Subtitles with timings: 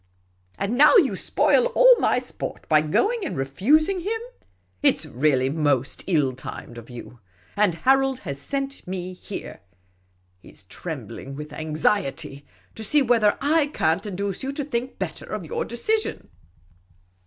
[0.57, 4.19] And now you spoil all my sport by going and refusing him!
[4.81, 7.19] It 's really most ill timed of you.
[7.55, 9.61] And Harold has sent me here—
[10.41, 15.25] he 's trembling with anxiety— to see whether I can't induce you to think better
[15.27, 16.29] of your decision."